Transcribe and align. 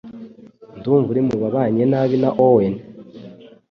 Ndumva 0.77 1.07
uri 1.11 1.21
mubabanye 1.27 1.83
nabi 1.91 2.15
na 2.23 2.29
Owen. 2.47 2.75